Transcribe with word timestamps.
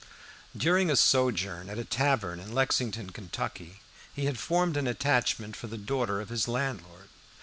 During 0.57 0.89
a 0.89 0.95
sojourn 0.95 1.69
at 1.69 1.77
a 1.77 1.85
tavern 1.85 2.39
in 2.39 2.53
Lexington, 2.55 3.11
Kentucky, 3.11 3.81
he 4.11 4.25
had 4.25 4.39
formed 4.39 4.75
an 4.75 4.87
attachment 4.87 5.55
for 5.55 5.67
the 5.67 5.77
daughter 5.77 6.19
of 6.19 6.29
his 6.29 6.47
landlord. 6.47 7.09